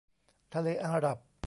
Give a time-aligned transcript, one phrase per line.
[0.53, 1.17] ทะเลอาหรับ